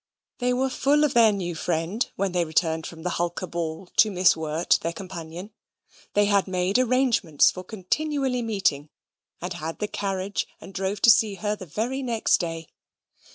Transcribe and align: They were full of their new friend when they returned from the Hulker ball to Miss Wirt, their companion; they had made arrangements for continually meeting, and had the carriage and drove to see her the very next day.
They 0.39 0.51
were 0.51 0.71
full 0.71 1.03
of 1.03 1.13
their 1.13 1.31
new 1.31 1.53
friend 1.53 2.09
when 2.15 2.31
they 2.31 2.43
returned 2.43 2.87
from 2.87 3.03
the 3.03 3.11
Hulker 3.21 3.45
ball 3.45 3.87
to 3.97 4.09
Miss 4.09 4.35
Wirt, 4.35 4.79
their 4.81 4.93
companion; 4.93 5.51
they 6.15 6.25
had 6.25 6.47
made 6.47 6.79
arrangements 6.79 7.51
for 7.51 7.63
continually 7.63 8.41
meeting, 8.41 8.89
and 9.41 9.53
had 9.53 9.77
the 9.77 9.87
carriage 9.87 10.47
and 10.59 10.73
drove 10.73 11.03
to 11.03 11.11
see 11.11 11.35
her 11.35 11.55
the 11.55 11.67
very 11.67 12.01
next 12.01 12.39
day. 12.39 12.69